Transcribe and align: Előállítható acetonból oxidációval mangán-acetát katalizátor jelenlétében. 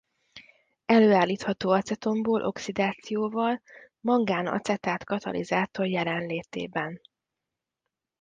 Előállítható 0.85 1.69
acetonból 1.69 2.45
oxidációval 2.45 3.61
mangán-acetát 3.99 5.03
katalizátor 5.03 5.87
jelenlétében. 5.87 7.01